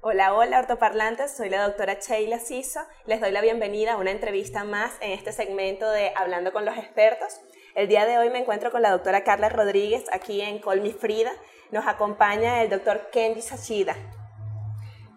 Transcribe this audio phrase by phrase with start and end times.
[0.00, 2.80] Hola, hola ortoparlantes, soy la doctora Sheila Siso.
[3.06, 6.76] Les doy la bienvenida a una entrevista más en este segmento de Hablando con los
[6.76, 7.40] expertos.
[7.74, 11.30] El día de hoy me encuentro con la doctora Carla Rodríguez aquí en Colmi Frida.
[11.70, 13.94] Nos acompaña el doctor Kenji Sachida.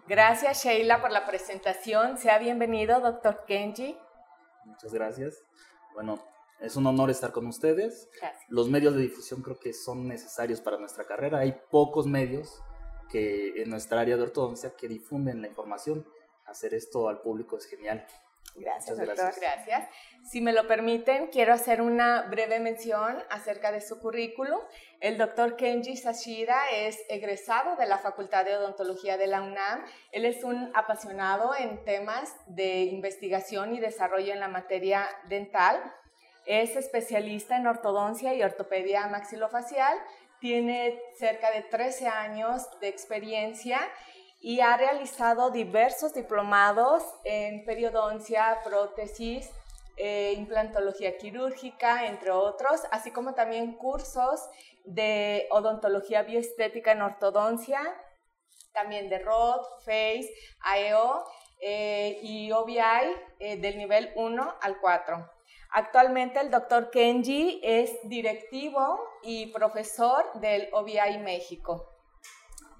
[0.06, 2.18] Gracias Sheila por la presentación.
[2.18, 3.98] Sea bienvenido, doctor Kenji.
[4.64, 5.42] Muchas gracias.
[5.94, 6.22] Bueno,
[6.60, 8.08] es un honor estar con ustedes.
[8.20, 8.44] Gracias.
[8.48, 11.38] Los medios de difusión creo que son necesarios para nuestra carrera.
[11.38, 12.62] Hay pocos medios
[13.16, 16.06] que en nuestra área de ortodoncia que difunden la información.
[16.44, 18.06] Hacer esto al público es genial.
[18.54, 19.40] Gracias, Muchas doctor.
[19.40, 19.88] Gracias.
[20.22, 24.60] Si me lo permiten, quiero hacer una breve mención acerca de su currículum.
[25.00, 29.84] El doctor Kenji Sashida es egresado de la Facultad de Odontología de la UNAM.
[30.12, 35.82] Él es un apasionado en temas de investigación y desarrollo en la materia dental.
[36.44, 39.98] Es especialista en ortodoncia y ortopedia maxilofacial.
[40.46, 43.80] Tiene cerca de 13 años de experiencia
[44.38, 49.50] y ha realizado diversos diplomados en periodoncia, prótesis,
[49.96, 54.40] eh, implantología quirúrgica, entre otros, así como también cursos
[54.84, 57.80] de odontología bioestética en ortodoncia,
[58.72, 61.24] también de ROD, FACE, AEO
[61.60, 62.78] eh, y OBI
[63.40, 65.35] eh, del nivel 1 al 4.
[65.78, 71.86] Actualmente el doctor Kenji es directivo y profesor del OBI México.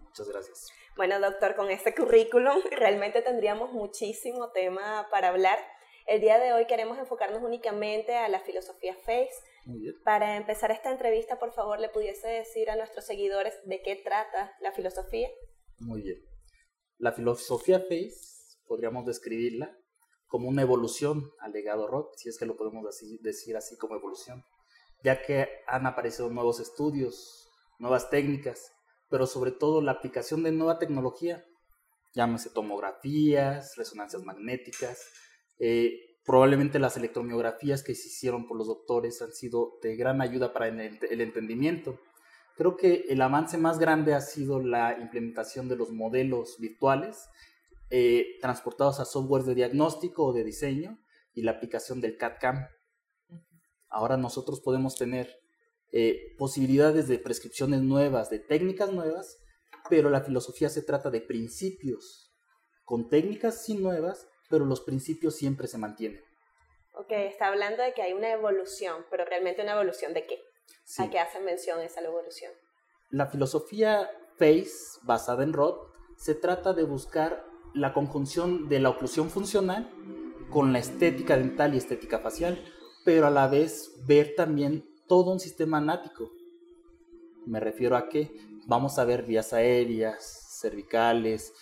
[0.01, 0.69] Muchas gracias.
[0.97, 5.59] Bueno, doctor, con este currículum realmente tendríamos muchísimo tema para hablar.
[6.07, 9.29] El día de hoy queremos enfocarnos únicamente a la filosofía FACE.
[9.67, 9.95] Muy bien.
[10.03, 14.57] Para empezar esta entrevista, por favor, le pudiese decir a nuestros seguidores de qué trata
[14.63, 15.29] la filosofía.
[15.81, 16.25] Muy bien.
[16.97, 19.77] La filosofía FACE podríamos describirla
[20.37, 23.95] como una evolución al legado Roth, si es que lo podemos así- decir así como
[23.95, 24.45] evolución,
[25.03, 27.49] ya que han aparecido nuevos estudios,
[27.79, 28.71] nuevas técnicas,
[29.09, 31.43] pero sobre todo la aplicación de nueva tecnología,
[32.13, 35.07] llámese tomografías, resonancias magnéticas,
[35.59, 40.53] eh, probablemente las electromiografías que se hicieron por los doctores han sido de gran ayuda
[40.53, 41.99] para el entendimiento.
[42.59, 47.27] Creo que el avance más grande ha sido la implementación de los modelos virtuales
[47.91, 50.99] eh, transportados a software de diagnóstico o de diseño
[51.33, 52.69] y la aplicación del CAD-CAM.
[53.89, 55.39] Ahora nosotros podemos tener
[55.93, 59.39] eh, posibilidades de prescripciones nuevas, de técnicas nuevas,
[59.89, 62.35] pero la filosofía se trata de principios,
[62.85, 66.21] con técnicas sí nuevas, pero los principios siempre se mantienen.
[66.95, 70.41] Ok, está hablando de que hay una evolución, pero realmente una evolución de qué?
[70.85, 71.03] Sí.
[71.03, 72.53] ¿A qué hace mención esa evolución?
[73.11, 77.45] La filosofía FACE, basada en Roth, se trata de buscar
[77.77, 79.91] la conjunción de la oclusión funcional
[80.51, 82.59] con la estética dental y estética facial,
[83.05, 86.33] pero a la vez ver también todo un sistema anático.
[87.45, 88.35] Me refiero a que
[88.67, 91.53] vamos a ver vías aéreas, cervicales,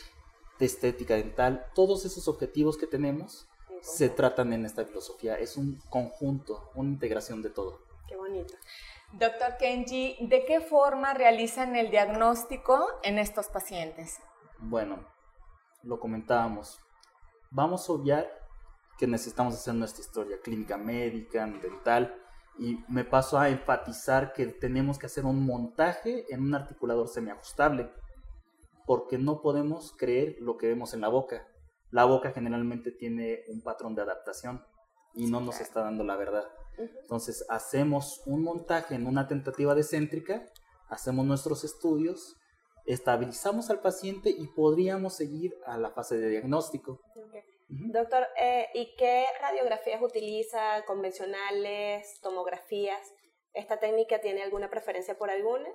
[0.58, 3.48] de estética dental, todos esos objetivos que tenemos
[3.82, 5.34] se tratan en esta filosofía.
[5.34, 7.80] Es un conjunto, una integración de todo.
[8.08, 8.54] Qué bonito.
[9.12, 14.20] Doctor Kenji, ¿de qué forma realizan el diagnóstico en estos pacientes?
[14.58, 15.06] Bueno,
[15.84, 16.78] lo comentábamos.
[17.50, 18.28] Vamos a obviar
[18.98, 22.14] que necesitamos hacer nuestra historia clínica médica, dental,
[22.58, 27.90] y me paso a enfatizar que tenemos que hacer un montaje en un articulador semiajustable,
[28.86, 31.46] porque no podemos creer lo que vemos en la boca.
[31.90, 34.64] La boca generalmente tiene un patrón de adaptación
[35.14, 36.44] y no nos está dando la verdad.
[36.76, 40.44] Entonces hacemos un montaje en una tentativa decéntrica,
[40.88, 42.36] hacemos nuestros estudios,
[42.86, 47.00] estabilizamos al paciente y podríamos seguir a la fase de diagnóstico.
[47.68, 50.84] Doctor, eh, ¿y qué radiografías utiliza?
[50.86, 52.20] ¿Convencionales?
[52.22, 53.00] ¿Tomografías?
[53.52, 55.68] ¿Esta técnica tiene alguna preferencia por alguna?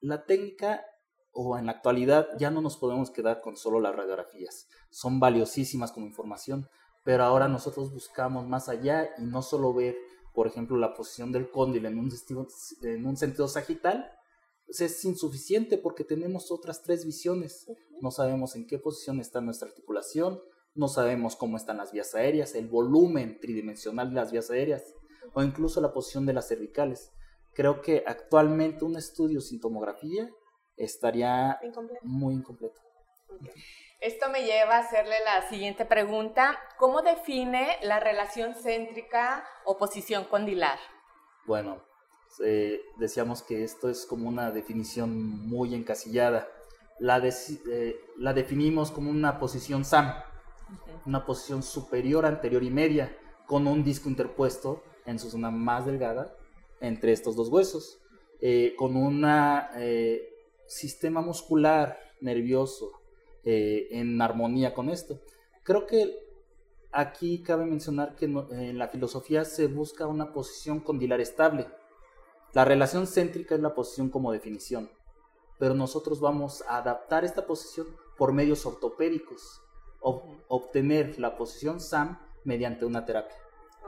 [0.00, 0.84] La técnica
[1.32, 4.68] o en la actualidad ya no nos podemos quedar con solo las radiografías.
[4.90, 6.68] Son valiosísimas como información,
[7.04, 9.96] pero ahora nosotros buscamos más allá y no solo ver,
[10.32, 12.10] por ejemplo, la posición del cóndilo en un,
[12.82, 14.10] en un sentido sagital,
[14.66, 17.66] pues es insuficiente porque tenemos otras tres visiones.
[18.00, 20.40] No sabemos en qué posición está nuestra articulación,
[20.74, 24.82] no sabemos cómo están las vías aéreas, el volumen tridimensional de las vías aéreas
[25.32, 27.12] o incluso la posición de las cervicales.
[27.54, 30.28] Creo que actualmente un estudio sin tomografía
[30.76, 32.04] estaría Incompleto.
[32.04, 32.80] muy incompleto.
[34.00, 36.58] Esto me lleva a hacerle la siguiente pregunta.
[36.78, 40.78] ¿Cómo define la relación céntrica o posición condilar?
[41.46, 41.82] Bueno,
[42.42, 46.48] eh, decíamos que esto es como una definición muy encasillada.
[46.98, 50.12] La, eh, la definimos como una posición SAM,
[51.06, 53.16] una posición superior, anterior y media,
[53.46, 56.34] con un disco interpuesto en su zona más delgada
[56.80, 57.98] entre estos dos huesos,
[58.40, 59.26] eh, con un
[60.66, 63.00] sistema muscular nervioso
[63.44, 65.20] en armonía con esto.
[65.62, 66.18] Creo que
[66.90, 71.66] aquí cabe mencionar que en la filosofía se busca una posición condilar estable.
[72.54, 74.88] La relación céntrica es la posición como definición,
[75.58, 79.60] pero nosotros vamos a adaptar esta posición por medios ortopédicos,
[80.00, 83.36] obtener la posición SAM mediante una terapia.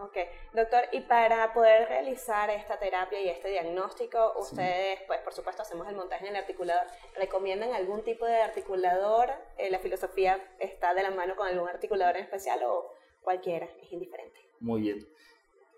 [0.03, 0.17] Ok,
[0.53, 5.87] doctor, y para poder realizar esta terapia y este diagnóstico, ustedes, pues por supuesto, hacemos
[5.87, 6.89] el montaje en el articulador.
[7.15, 9.31] ¿Recomiendan algún tipo de articulador?
[9.59, 12.93] Eh, ¿La filosofía está de la mano con algún articulador en especial o
[13.23, 13.69] cualquiera?
[13.81, 14.41] Es indiferente.
[14.59, 15.09] Muy bien.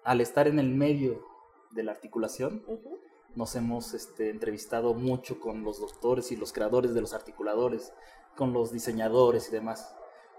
[0.04, 1.27] Al estar en el medio
[1.70, 2.64] de la articulación,
[3.34, 7.92] nos hemos este, entrevistado mucho con los doctores y los creadores de los articuladores,
[8.36, 9.94] con los diseñadores y demás.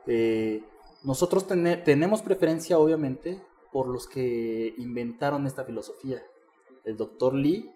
[0.06, 0.64] Eh,
[1.04, 3.42] nosotros tenemos preferencia, obviamente,
[3.72, 6.22] por los que inventaron esta filosofía.
[6.84, 7.72] El doctor Lee,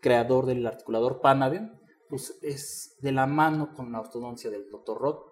[0.00, 5.26] creador del articulador Panaden, pues es de la mano con la ortodoncia del doctor Roth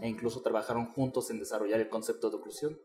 [0.00, 2.78] e incluso trabajaron juntos en desarrollar el concepto de oclusión.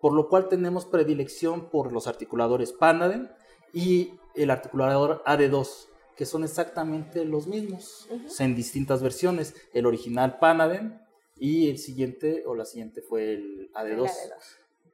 [0.00, 3.30] Por lo cual tenemos predilección por los articuladores Panaden
[3.72, 8.08] y el articulador AD2, que son exactamente los mismos,
[8.38, 9.54] en distintas versiones.
[9.72, 11.00] El original Panaden
[11.36, 14.10] y el siguiente o la siguiente fue el AD2.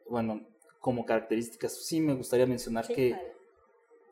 [0.09, 0.43] Bueno,
[0.81, 3.17] como características, sí me gustaría mencionar que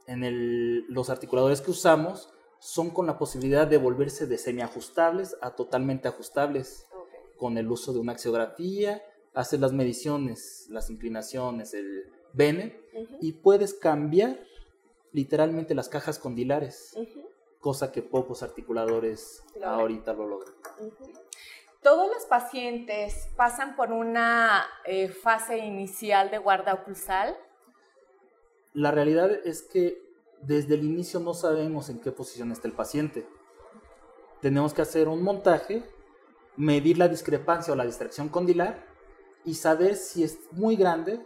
[0.06, 5.56] en el, los articuladores que usamos son con la posibilidad de volverse de semiajustables a
[5.56, 6.86] totalmente ajustables
[7.36, 9.02] con el uso de una axiografía,
[9.34, 12.80] haces las mediciones, las inclinaciones, el bene
[13.20, 14.38] y puedes cambiar
[15.12, 16.96] literalmente las cajas condilares,
[17.58, 20.54] cosa que pocos articuladores ahorita lo logran.
[21.82, 27.36] Todos los pacientes pasan por una eh, fase inicial de guarda oclusal.
[28.74, 29.98] La realidad es que
[30.42, 33.26] desde el inicio no sabemos en qué posición está el paciente.
[34.42, 35.82] Tenemos que hacer un montaje,
[36.56, 38.89] medir la discrepancia o la distracción condilar
[39.44, 41.24] y saber si es muy grande,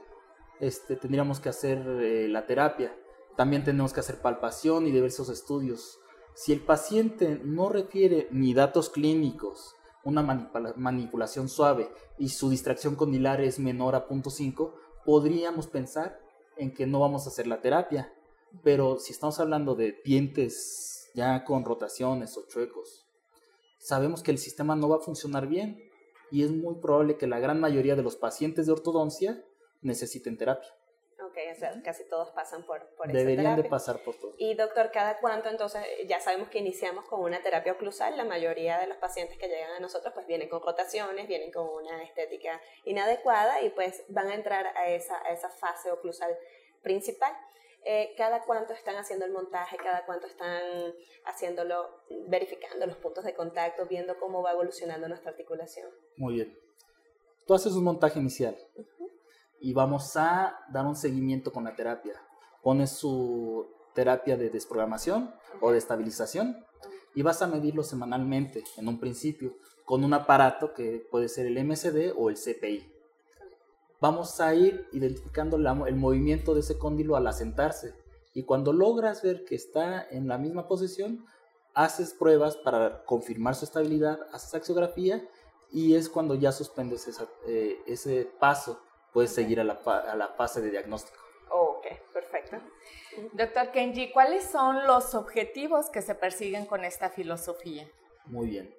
[0.60, 2.96] este, tendríamos que hacer eh, la terapia.
[3.36, 5.98] También tenemos que hacer palpación y diversos estudios.
[6.34, 13.40] Si el paciente no refiere ni datos clínicos, una manipulación suave y su distracción condilar
[13.40, 14.72] es menor a 0.5,
[15.04, 16.20] podríamos pensar
[16.56, 18.12] en que no vamos a hacer la terapia.
[18.62, 23.06] Pero si estamos hablando de dientes ya con rotaciones o chuecos,
[23.78, 25.82] sabemos que el sistema no va a funcionar bien
[26.34, 29.40] y es muy probable que la gran mayoría de los pacientes de ortodoncia
[29.82, 30.68] necesiten terapia.
[31.24, 34.34] Ok, o sea, casi todos pasan por, por Deberían de pasar por todo.
[34.36, 35.80] Y doctor, ¿cada cuánto entonces?
[36.08, 39.74] Ya sabemos que iniciamos con una terapia oclusal, la mayoría de los pacientes que llegan
[39.76, 44.34] a nosotros pues vienen con rotaciones, vienen con una estética inadecuada y pues van a
[44.34, 46.36] entrar a esa, a esa fase oclusal
[46.82, 47.32] principal.
[47.86, 49.76] Eh, ¿Cada cuánto están haciendo el montaje?
[49.76, 50.62] ¿Cada cuánto están
[51.26, 55.90] haciéndolo, verificando los puntos de contacto, viendo cómo va evolucionando nuestra articulación?
[56.16, 56.58] Muy bien.
[57.46, 58.56] Tú haces un montaje inicial
[59.60, 62.14] y vamos a dar un seguimiento con la terapia.
[62.62, 66.64] Pones su terapia de desprogramación o de estabilización
[67.14, 71.62] y vas a medirlo semanalmente en un principio con un aparato que puede ser el
[71.62, 72.93] MCD o el CPI.
[74.04, 77.94] Vamos a ir identificando el movimiento de ese cóndilo al asentarse
[78.34, 81.24] y cuando logras ver que está en la misma posición,
[81.72, 85.26] haces pruebas para confirmar su estabilidad, haces axiografía
[85.70, 87.08] y es cuando ya suspendes
[87.46, 88.78] eh, ese paso
[89.14, 91.18] puedes seguir a la, a la fase de diagnóstico.
[91.50, 92.58] ok, perfecto.
[93.32, 97.88] Doctor Kenji, ¿cuáles son los objetivos que se persiguen con esta filosofía?
[98.26, 98.74] Muy bien.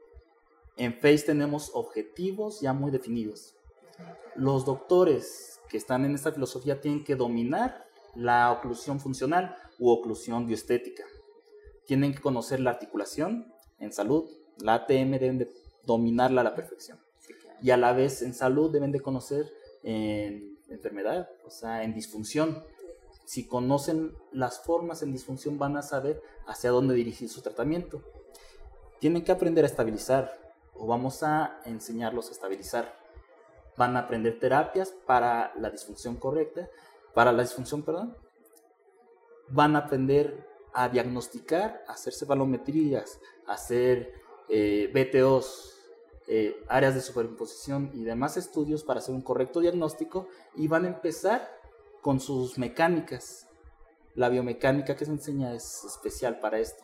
[0.77, 3.54] En FACE tenemos objetivos ya muy definidos.
[4.35, 7.85] Los doctores que están en esta filosofía tienen que dominar
[8.15, 11.03] la oclusión funcional u oclusión bioestética.
[11.85, 14.29] Tienen que conocer la articulación en salud.
[14.57, 15.51] La ATM deben de
[15.85, 16.99] dominarla a la perfección.
[17.61, 19.51] Y a la vez en salud deben de conocer
[19.83, 22.63] en enfermedad, o sea, en disfunción.
[23.25, 28.03] Si conocen las formas en disfunción van a saber hacia dónde dirigir su tratamiento.
[28.99, 33.04] Tienen que aprender a estabilizar o vamos a enseñarlos a estabilizar.
[33.77, 36.69] Van a aprender terapias para la disfunción correcta,
[37.13, 38.15] para la disfunción, perdón.
[39.49, 44.13] Van a aprender a diagnosticar, a hacerse balometrías, a hacer
[44.49, 45.75] eh, BTOs,
[46.27, 50.87] eh, áreas de superimposición y demás estudios para hacer un correcto diagnóstico y van a
[50.87, 51.55] empezar
[52.01, 53.47] con sus mecánicas.
[54.15, 56.83] La biomecánica que se enseña es especial para esto.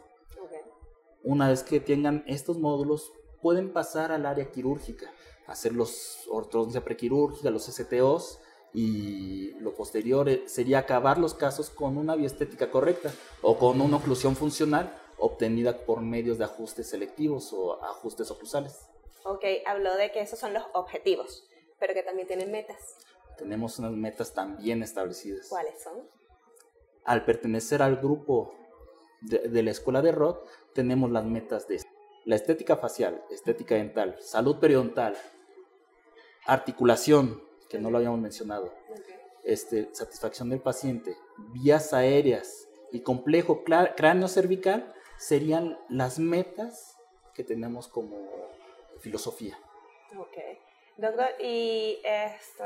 [1.24, 5.12] Una vez que tengan estos módulos, pueden pasar al área quirúrgica,
[5.48, 8.40] hacer los ortodoncia prequirúrgica, los STOs
[8.74, 13.98] y lo posterior eh, sería acabar los casos con una bioestética correcta o con una
[13.98, 18.88] oclusión funcional obtenida por medios de ajustes selectivos o ajustes oclusales.
[19.24, 21.48] Ok, habló de que esos son los objetivos,
[21.80, 22.98] pero que también tienen metas.
[23.38, 25.48] Tenemos unas metas también establecidas.
[25.48, 26.10] ¿Cuáles son?
[27.06, 28.54] Al pertenecer al grupo
[29.22, 31.80] de, la escuela de Roth, tenemos las metas de
[32.26, 35.18] la estética facial, estética dental, salud periodontal,
[36.46, 38.74] articulación, que no lo habíamos mencionado,
[39.44, 41.16] este, satisfacción del paciente,
[41.54, 46.98] vías aéreas y complejo cráneo cervical serían las metas
[47.34, 48.18] que tenemos como
[49.00, 49.58] filosofía.
[50.18, 50.38] Ok.
[50.98, 52.64] Doctor, y este,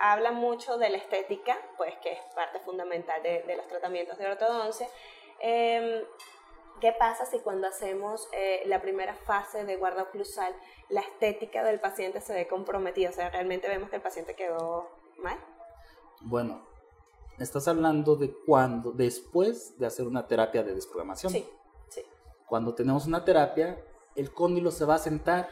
[0.00, 4.26] habla mucho de la estética, pues que es parte fundamental de, de los tratamientos de
[4.26, 4.88] ortodoncia.
[5.40, 6.04] Eh,
[6.80, 10.54] ¿Qué pasa si cuando hacemos eh, la primera fase de guarda oclusal,
[10.88, 13.10] la estética del paciente se ve comprometida?
[13.10, 15.38] O sea, realmente vemos que el paciente quedó mal.
[16.20, 16.66] Bueno,
[17.38, 21.32] estás hablando de cuando, después de hacer una terapia de desprogramación.
[21.32, 21.48] Sí,
[21.88, 22.02] sí.
[22.46, 23.82] Cuando tenemos una terapia,
[24.14, 25.48] el cóndilo se va a sentar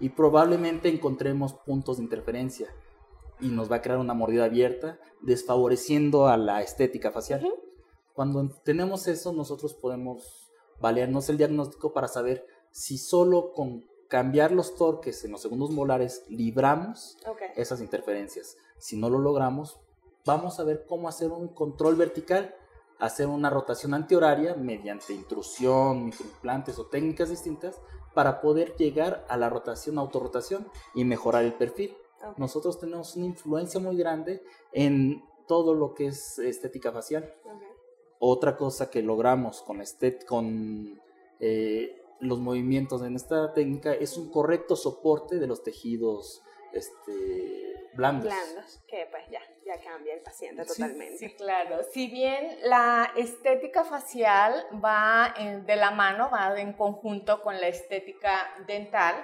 [0.00, 2.68] y probablemente encontremos puntos de interferencia
[3.40, 7.48] y nos va a crear una mordida abierta, desfavoreciendo a la estética facial.
[8.14, 10.47] Cuando tenemos eso, nosotros podemos
[10.80, 16.24] valernos el diagnóstico para saber si solo con cambiar los torques en los segundos molares
[16.28, 17.16] libramos
[17.56, 18.56] esas interferencias.
[18.78, 19.78] Si no lo logramos,
[20.24, 22.54] vamos a ver cómo hacer un control vertical,
[22.98, 27.76] hacer una rotación antihoraria mediante intrusión, microimplantes o técnicas distintas
[28.14, 31.96] para poder llegar a la rotación, autorrotación y mejorar el perfil.
[32.36, 34.42] Nosotros tenemos una influencia muy grande
[34.72, 37.32] en todo lo que es estética facial.
[38.18, 41.00] Otra cosa que logramos con, este, con
[41.40, 48.24] eh, los movimientos en esta técnica es un correcto soporte de los tejidos este, blandos.
[48.24, 51.18] Blandos, que pues ya, ya cambia el paciente totalmente.
[51.18, 51.82] Sí, claro.
[51.92, 55.34] Si bien la estética facial va
[55.64, 59.14] de la mano, va en conjunto con la estética dental,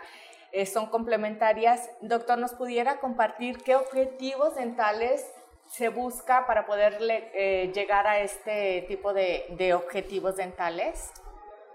[0.52, 1.90] eh, son complementarias.
[2.00, 5.26] Doctor, ¿nos pudiera compartir qué objetivos dentales
[5.76, 11.10] se busca para poderle eh, llegar a este tipo de, objetivos dentales?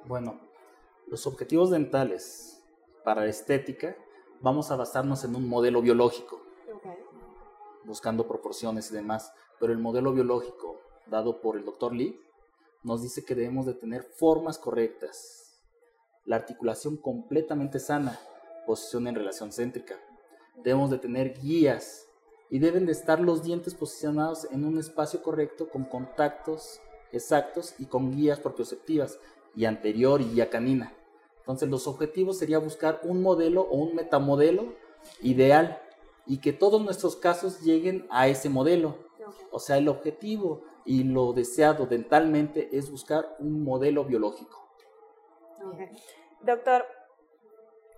[0.06, 0.40] Bueno,
[1.08, 2.64] los objetivos dentales
[3.04, 3.98] para estética
[4.40, 6.42] vamos a basarnos en un modelo biológico,
[7.84, 12.22] buscando proporciones y demás, pero el modelo biológico dado por el doctor Lee
[12.84, 15.62] nos dice que debemos de tener formas correctas,
[16.24, 18.18] la articulación completamente sana,
[18.66, 19.96] posición en relación céntrica,
[20.56, 22.09] debemos de tener guías
[22.50, 27.86] y deben de estar los dientes posicionados en un espacio correcto con contactos exactos y
[27.86, 29.20] con guías propioceptivas
[29.56, 30.94] y anterior y guía canina.
[31.40, 34.74] Entonces los objetivos sería buscar un modelo o un metamodelo
[35.22, 35.82] ideal
[36.26, 38.96] y que todos nuestros casos lleguen a ese modelo.
[39.52, 44.70] O sea, el objetivo y lo deseado dentalmente es buscar un modelo biológico.
[46.42, 46.86] Doctor,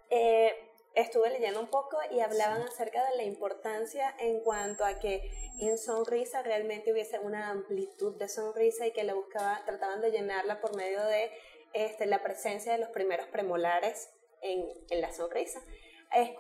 [0.09, 5.31] eh, estuve leyendo un poco y hablaban acerca de la importancia en cuanto a que
[5.59, 10.59] en sonrisa realmente hubiese una amplitud de sonrisa y que la buscaba, trataban de llenarla
[10.59, 11.31] por medio de
[11.73, 15.61] este, la presencia de los primeros premolares en, en la sonrisa.
[16.13, 16.31] Es,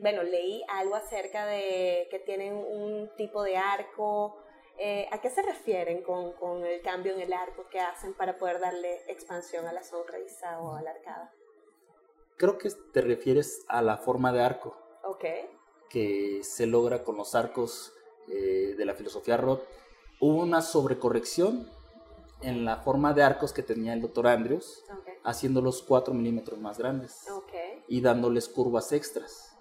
[0.00, 4.42] bueno, leí algo acerca de que tienen un tipo de arco.
[4.78, 8.38] Eh, ¿A qué se refieren con, con el cambio en el arco que hacen para
[8.38, 11.34] poder darle expansión a la sonrisa o a la arcada?
[12.40, 14.74] Creo que te refieres a la forma de arco.
[15.04, 15.26] Ok.
[15.90, 17.92] Que se logra con los arcos
[18.28, 19.60] eh, de la filosofía Roth.
[20.20, 21.68] Hubo una sobrecorrección
[22.40, 24.82] en la forma de arcos que tenía el doctor Andrews,
[25.22, 27.26] haciéndolos 4 milímetros más grandes
[27.88, 29.54] y dándoles curvas extras,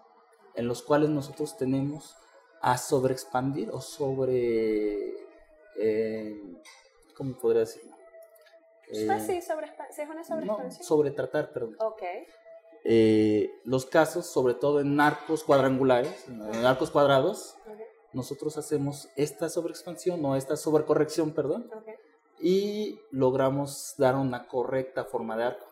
[0.56, 2.16] en los cuales nosotros tenemos
[2.62, 5.28] a sobreexpandir o sobre...
[5.76, 6.42] Eh,
[7.14, 7.94] ¿Cómo podría decirlo?
[8.88, 10.46] Pues sí, sobre, es una sobreexpansión.
[10.46, 11.76] No, sobre tratar, perdón.
[11.80, 12.04] Ok.
[12.84, 17.56] Eh, los casos, sobre todo en arcos cuadrangulares, en arcos cuadrados,
[18.14, 21.70] nosotros hacemos esta sobreexpansión o esta sobrecorrección, perdón,
[22.40, 25.68] y logramos dar una correcta forma de arco,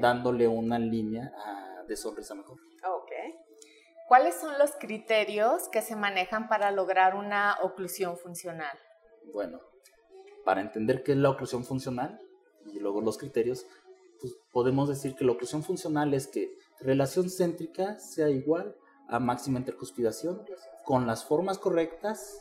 [0.00, 1.32] dándole una línea
[1.86, 2.58] de sonrisa mejor.
[4.12, 8.78] ¿Cuáles son los criterios que se manejan para lograr una oclusión funcional?
[9.32, 9.58] Bueno,
[10.44, 12.20] para entender qué es la oclusión funcional
[12.66, 13.66] y luego los criterios,
[14.22, 18.76] pues, podemos decir que la oclusión funcional es que relación céntrica sea igual
[19.08, 20.42] a máxima intercuspidación
[20.84, 22.40] con las formas correctas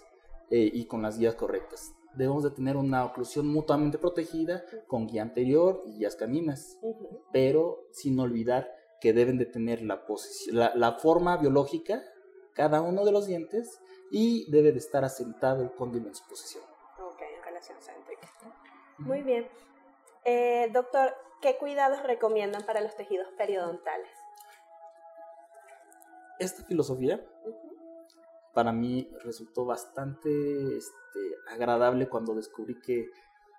[0.51, 1.93] eh, y con las guías correctas.
[2.13, 6.77] Debemos de tener una oclusión mutuamente protegida con guía anterior y guías caninas,
[7.31, 8.69] pero sin olvidar
[8.99, 10.03] que deben de tener la,
[10.75, 12.03] la, forma biológica
[12.53, 13.79] cada uno de los dientes
[14.11, 16.63] y debe de estar asentado el cóndilo en su posición.
[16.99, 18.29] Ok, relación céntrica.
[18.99, 19.47] Muy bien.
[20.23, 24.11] Eh, doctor, ¿qué cuidados recomiendan para los tejidos periodontales?
[26.39, 27.23] Esta filosofía
[28.53, 30.29] para mí resultó bastante
[30.77, 31.19] este,
[31.49, 33.09] agradable cuando descubrí que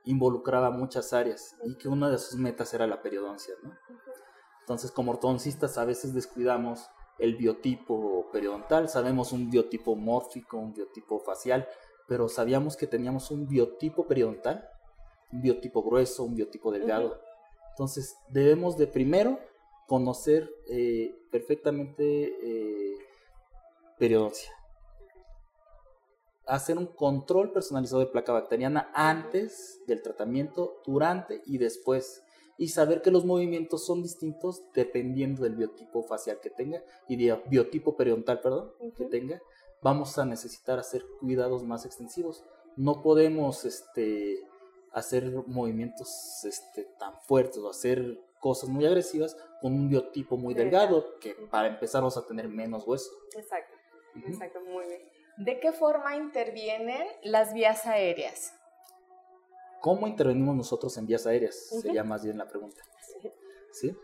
[0.04, 3.54] involucraba muchas áreas y que una de sus metas era la periodoncia.
[3.62, 3.72] ¿no?
[4.60, 11.20] Entonces, como ortodoncistas, a veces descuidamos el biotipo periodontal, sabemos un biotipo mórfico, un biotipo
[11.20, 11.68] facial,
[12.08, 14.68] pero sabíamos que teníamos un biotipo periodontal,
[15.32, 17.20] un biotipo grueso, un biotipo delgado.
[17.72, 19.38] Entonces, debemos de primero
[19.86, 22.96] conocer eh, perfectamente eh,
[23.98, 24.52] periodoncia
[26.46, 32.22] hacer un control personalizado de placa bacteriana antes del tratamiento, durante y después.
[32.58, 37.42] Y saber que los movimientos son distintos dependiendo del biotipo facial que tenga y del
[37.48, 39.40] biotipo periodontal, perdón, que tenga.
[39.82, 42.44] Vamos a necesitar hacer cuidados más extensivos.
[42.76, 44.38] No podemos este,
[44.92, 51.18] hacer movimientos este, tan fuertes o hacer cosas muy agresivas con un biotipo muy delgado,
[51.20, 53.10] que para empezar vamos a tener menos hueso.
[53.36, 53.74] Exacto,
[54.26, 55.00] exacto, muy bien.
[55.38, 58.52] ¿De qué forma intervienen las vías aéreas?
[59.80, 61.56] ¿Cómo intervenimos nosotros en vías aéreas?
[61.80, 62.82] Sería más bien la pregunta.
[63.72, 63.96] Sí.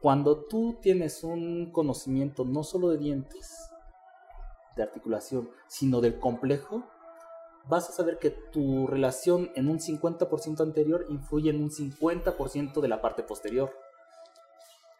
[0.00, 3.70] Cuando tú tienes un conocimiento no solo de dientes,
[4.76, 6.84] de articulación, sino del complejo,
[7.68, 12.88] vas a saber que tu relación en un 50% anterior influye en un 50% de
[12.88, 13.70] la parte posterior.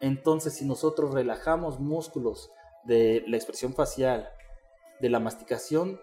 [0.00, 2.50] Entonces, si nosotros relajamos músculos
[2.84, 4.28] de la expresión facial,
[5.00, 6.00] de la masticación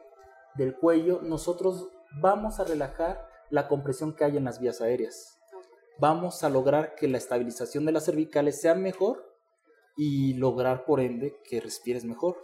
[0.55, 1.88] del cuello, nosotros
[2.19, 5.39] vamos a relajar la compresión que hay en las vías aéreas.
[6.00, 9.34] Vamos a lograr que la estabilización de las cervicales sea mejor
[9.95, 12.41] y lograr por ende que respires mejor.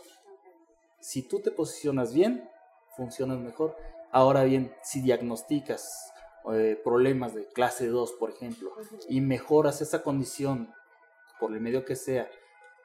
[0.99, 2.49] Si tú te posicionas bien,
[2.95, 3.75] funcionas mejor.
[4.11, 6.13] Ahora bien, si diagnosticas
[6.53, 8.73] eh, problemas de clase 2, por ejemplo,
[9.07, 10.73] y mejoras esa condición
[11.39, 12.29] por el medio que sea,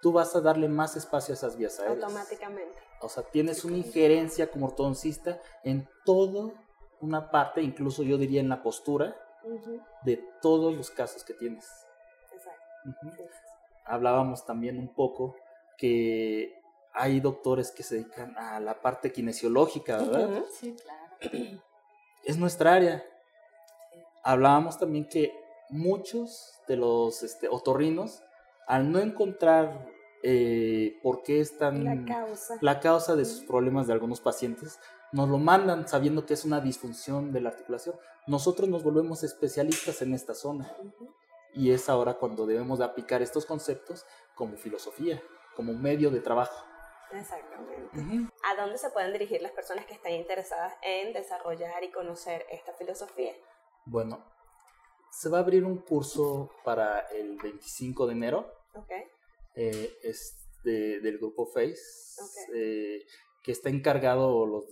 [0.01, 2.05] tú vas a darle más espacio a esas vías aéreas.
[2.05, 2.79] Automáticamente.
[3.01, 6.53] O sea, tienes una injerencia como ortodoncista en toda
[7.01, 9.17] una parte, incluso yo diría en la postura,
[10.03, 11.67] de todos los casos que tienes.
[12.33, 13.23] Exacto.
[13.85, 15.37] Hablábamos también un poco
[15.77, 16.61] que
[16.93, 20.45] hay doctores que se dedican a la parte kinesiológica, ¿verdad?
[20.51, 21.06] Sí, claro.
[22.25, 23.05] Es nuestra área.
[24.25, 25.33] Hablábamos también que
[25.71, 28.25] muchos de los este, otorrinos,
[28.67, 29.87] al no encontrar
[30.25, 32.57] eh, por qué están la causa.
[32.61, 34.81] la causa de sus problemas de algunos pacientes,
[35.13, 37.95] nos lo mandan sabiendo que es una disfunción de la articulación.
[38.27, 40.75] Nosotros nos volvemos especialistas en esta zona
[41.55, 45.23] y es ahora cuando debemos de aplicar estos conceptos como filosofía,
[45.55, 46.67] como medio de trabajo.
[47.13, 48.31] Exactamente.
[48.43, 52.73] ¿A dónde se pueden dirigir las personas que están interesadas en desarrollar y conocer esta
[52.73, 53.33] filosofía?
[53.85, 54.25] Bueno,
[55.11, 58.53] se va a abrir un curso para el 25 de enero.
[58.75, 59.05] Okay
[59.57, 61.77] eh, es del grupo FACE,
[62.55, 63.07] eh,
[63.43, 64.65] que está encargado, los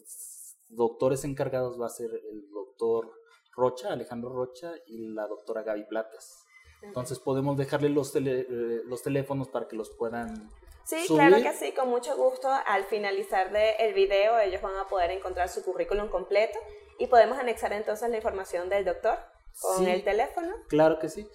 [0.69, 3.13] doctores encargados va a ser el doctor
[3.53, 6.45] Rocha, Alejandro Rocha, y la doctora Gaby Platas.
[6.83, 10.51] Entonces podemos dejarle los, eh, los teléfonos para que los puedan
[10.85, 12.49] Sí, claro que sí, con mucho gusto.
[12.67, 16.59] Al finalizar del el video, ellos van a poder encontrar su currículum completo
[16.99, 19.19] y podemos anexar entonces la información del doctor
[19.61, 20.55] con el teléfono.
[20.69, 21.27] Claro que sí.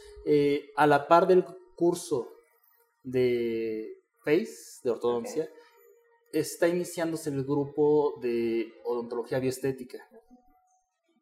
[0.76, 2.32] a la par del curso
[3.04, 3.88] de
[4.24, 5.50] FACE, de ortodoncia,
[6.32, 10.08] está iniciándose el grupo de odontología bioestética.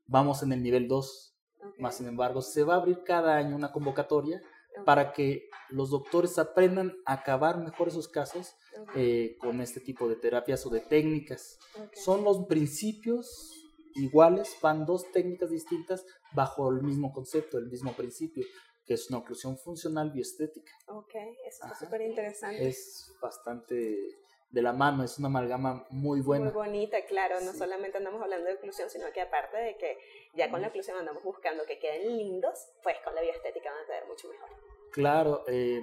[0.05, 1.35] Vamos en el nivel 2.
[1.79, 4.41] Más sin embargo, se va a abrir cada año una convocatoria
[4.85, 8.55] para que los doctores aprendan a acabar mejor esos casos
[8.95, 11.59] eh, con este tipo de terapias o de técnicas.
[11.93, 13.53] Son los principios
[13.95, 18.45] iguales, van dos técnicas distintas bajo el mismo concepto, el mismo principio
[18.87, 20.71] que es una oclusión funcional bioestética.
[20.87, 21.13] Ok,
[21.45, 22.69] eso es súper interesante.
[22.69, 26.45] Es bastante de la mano, es una amalgama muy buena.
[26.45, 29.97] Muy bonita, claro, no solamente andamos hablando de oclusión, sino que aparte de que
[30.33, 33.85] ya con la oclusión andamos buscando que queden lindos, pues con la bioestética van a
[33.85, 34.49] quedar mucho mejor.
[34.91, 35.81] Claro, eh,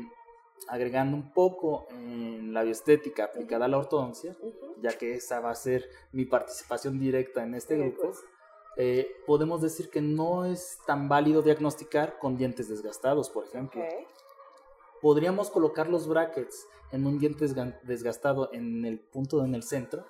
[0.69, 4.35] agregando un poco en la bioestética aplicada a la ortodoncia,
[4.81, 8.03] ya que esa va a ser mi participación directa en este grupo.
[8.03, 8.25] Pues.
[8.77, 13.83] Eh, podemos decir que no es tan válido diagnosticar con dientes desgastados, por ejemplo.
[15.05, 17.45] Podríamos colocar los brackets en un diente
[17.83, 20.07] desgastado en el punto en el centro.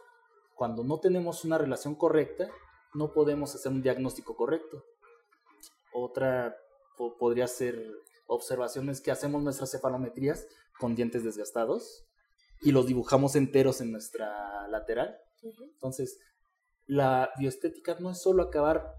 [0.55, 2.49] Cuando no tenemos una relación correcta,
[2.95, 4.85] no podemos hacer un diagnóstico correcto.
[5.93, 6.57] Otra
[7.19, 7.85] podría ser
[8.29, 10.47] observaciones que hacemos nuestras cefalometrías
[10.79, 12.07] con dientes desgastados
[12.63, 15.19] y los dibujamos enteros en nuestra lateral.
[15.43, 16.21] Entonces,
[16.87, 18.95] la bioestética no es solo acabar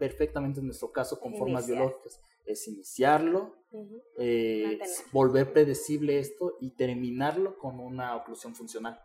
[0.00, 2.20] perfectamente en nuestro caso con formas biológicas.
[2.46, 4.02] Es iniciarlo, Ujú.
[4.18, 4.88] eh, Mantener.
[5.12, 8.98] volver predecible esto y terminarlo con una oclusión funcional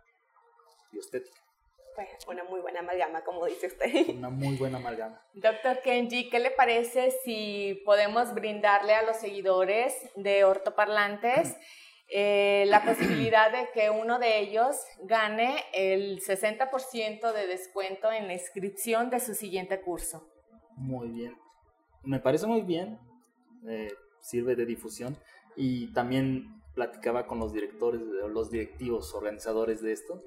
[0.91, 1.39] y estética.
[1.95, 4.09] Pues una muy buena amalgama, como dice usted.
[4.09, 5.21] Una muy buena amalgama.
[5.33, 11.55] Doctor Kenji, ¿qué le parece si podemos brindarle a los seguidores de Ortoparlantes
[12.09, 18.33] eh, la posibilidad de que uno de ellos gane el 60% de descuento en la
[18.33, 20.31] inscripción de su siguiente curso?
[20.75, 21.35] Muy bien.
[22.03, 22.99] Me parece muy bien.
[23.67, 25.17] eh, sirve de difusión.
[25.55, 30.21] Y también platicaba con los directores, los directivos, organizadores de esto.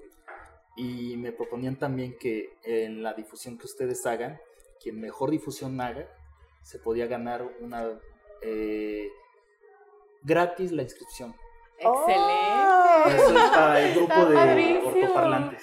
[0.77, 4.39] Y me proponían también que en la difusión que ustedes hagan,
[4.81, 6.09] quien mejor difusión haga,
[6.63, 7.99] se podía ganar una
[8.43, 9.09] eh,
[10.23, 11.35] gratis la inscripción.
[11.79, 13.17] Excelente.
[13.17, 14.89] Eso es para el grupo Está de padrísimo.
[14.89, 15.63] ortoparlantes.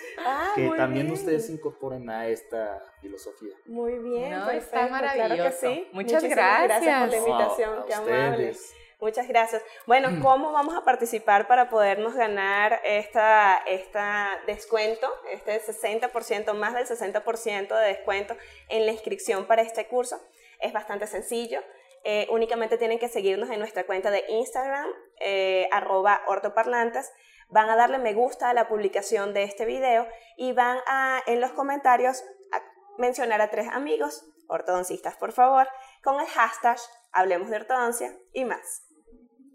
[0.55, 1.17] Que muy también bien.
[1.17, 3.53] ustedes se incorporen a esta filosofía.
[3.65, 5.57] Muy bien, No, perfecto, está Claro que maravilloso.
[5.59, 5.87] sí.
[5.91, 7.27] Muchas Muchísimas gracias por la gracias.
[7.27, 8.49] invitación, a qué amable.
[8.51, 8.73] ustedes.
[9.01, 9.61] Muchas gracias.
[9.85, 16.87] Bueno, ¿cómo vamos a participar para podernos ganar esta, esta descuento, este 60%, más del
[16.87, 18.35] 60% de descuento
[18.69, 20.19] en la inscripción para este curso?
[20.61, 21.59] Es bastante sencillo.
[22.05, 24.87] Eh, únicamente tienen que seguirnos en nuestra cuenta de Instagram,
[25.19, 27.11] eh, arroba ortoparlantes.
[27.49, 31.41] Van a darle me gusta a la publicación de este video y van a, en
[31.41, 32.61] los comentarios, a
[32.97, 35.67] mencionar a tres amigos, ortodoncistas, por favor,
[36.03, 36.77] con el hashtag
[37.11, 38.83] Hablemos de Ortodoncia y más.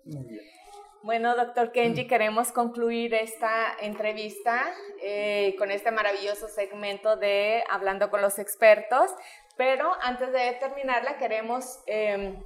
[0.05, 0.61] Muy bien.
[1.03, 4.70] Bueno, doctor Kenji, queremos concluir esta entrevista
[5.03, 9.11] eh, con este maravilloso segmento de Hablando con los expertos,
[9.57, 12.38] pero antes de terminarla queremos eh,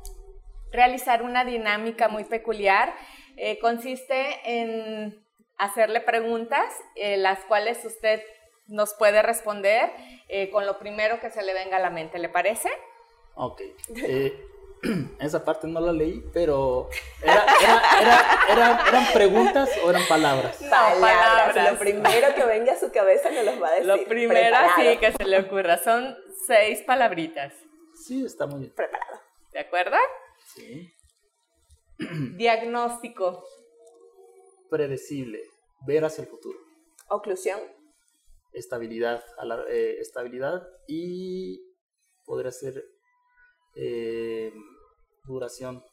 [0.70, 2.94] realizar una dinámica muy peculiar.
[3.37, 5.23] Eh, consiste en
[5.58, 8.22] hacerle preguntas, eh, las cuales usted
[8.66, 9.90] nos puede responder
[10.28, 12.70] eh, con lo primero que se le venga a la mente, ¿le parece?
[13.34, 13.60] Ok.
[13.96, 14.32] Eh,
[15.20, 16.88] esa parte no la leí, pero
[17.22, 20.56] era- era- era- era- ¿eran preguntas o eran palabras?
[20.68, 21.00] Palabras.
[21.00, 21.72] palabras.
[21.72, 23.86] Lo primero que venga a su cabeza nos los va a decir.
[23.86, 27.52] Lo primero sí que se le ocurra, son seis palabritas.
[27.94, 28.72] Sí, está muy bien.
[28.74, 29.20] Preparado.
[29.52, 29.96] ¿De acuerdo?
[30.54, 30.92] Sí.
[32.36, 33.44] Diagnóstico,
[34.70, 35.42] Predecible.
[35.87, 36.59] Ver hacia el futuro.
[37.09, 37.61] Oclusión.
[38.53, 39.24] Estabilidad.
[39.38, 41.61] a la- eh, estabilidad y
[42.24, 42.85] podría ser
[43.77, 44.53] eh,
[45.24, 45.85] duración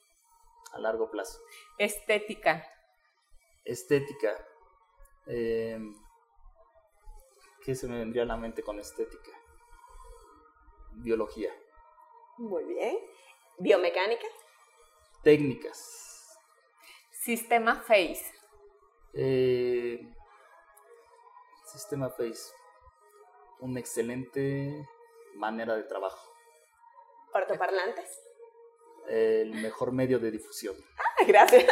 [0.74, 1.40] a largo plazo.
[1.80, 2.64] estética,
[3.66, 4.48] Estética.
[5.28, 5.80] eh,
[7.64, 9.32] ¿Qué se me vendría a la mente con estética?
[10.94, 11.52] Biología.
[12.38, 12.98] Muy bien.
[13.60, 14.26] Biomecánica.
[15.24, 16.38] Técnicas.
[17.12, 18.24] sistema FACE,
[19.13, 20.00] Eh,
[21.65, 22.54] sistema Face.
[23.60, 24.88] Una excelente
[25.36, 26.19] manera de trabajo.
[27.34, 28.19] Ortoparlantes.
[29.10, 30.76] El mejor medio de difusión.
[31.28, 31.65] Gracias.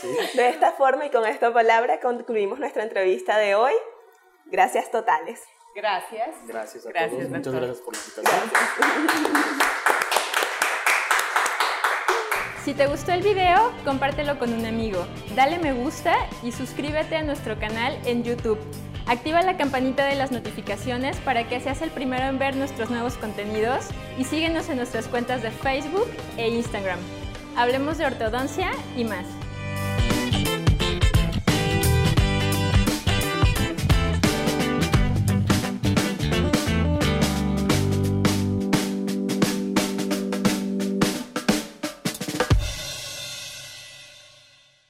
[0.00, 0.08] ¿sí?
[0.36, 3.74] De esta forma y con esta palabra concluimos nuestra entrevista de hoy.
[4.46, 5.42] Gracias totales.
[5.74, 6.34] gracias.
[6.46, 7.28] Gracias a Gracias, todos.
[7.30, 7.62] Muchas doctor.
[7.62, 7.94] gracias por
[8.86, 9.60] la invitación.
[12.64, 17.22] Si te gustó el video, compártelo con un amigo, dale me gusta y suscríbete a
[17.22, 18.58] nuestro canal en YouTube.
[19.06, 23.14] Activa la campanita de las notificaciones para que seas el primero en ver nuestros nuevos
[23.16, 23.86] contenidos
[24.18, 26.98] y síguenos en nuestras cuentas de Facebook e Instagram.
[27.56, 29.39] Hablemos de ortodoncia y más.